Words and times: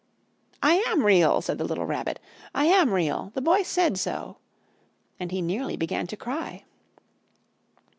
"I 0.63 0.77
am 0.87 1.05
Real!" 1.05 1.41
said 1.41 1.59
the 1.59 1.63
little 1.63 1.85
Rabbit. 1.85 2.19
"I 2.55 2.65
am 2.65 2.91
Real! 2.91 3.31
The 3.35 3.41
Boy 3.41 3.61
said 3.61 3.99
so!" 3.99 4.37
And 5.19 5.31
he 5.31 5.43
nearly 5.43 5.77
began 5.77 6.07
to 6.07 6.17
cry. 6.17 6.63